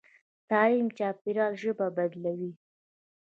تعلیم 0.49 0.87
چاپېریال 0.97 1.53
ژبه 1.61 1.87
بدلوي. 1.97 2.51